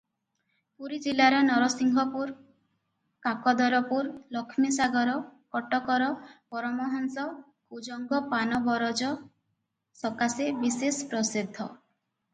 ପୁରୀଜିଲାର 0.81 1.41
ନରସିଂହପୁର, 1.47 2.31
କାକଦରପୁର, 3.27 4.13
ଲକ୍ଷ୍ମୀସାଗର; 4.37 5.13
କଟକର 5.57 6.07
ପରମହଂସ, 6.55 7.27
କୁଜଙ୍ଗ 7.75 8.23
ପାନବରଜ 8.35 9.13
ସକାଶେ 10.05 10.49
ବିଶେଷ 10.65 11.09
ପ୍ରସିଦ୍ଧ। 11.13 11.73